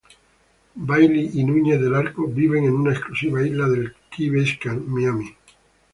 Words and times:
Bayly 0.87 1.29
y 1.35 1.43
Nuñez 1.43 1.79
del 1.79 1.93
Arco 1.93 2.25
viven 2.25 2.63
en 2.63 2.83
la 2.83 2.91
exclusiva 2.91 3.45
isla 3.45 3.69
de 3.69 3.91
Key 4.09 4.31
Biscayne, 4.31 4.81
Miami. 4.87 5.35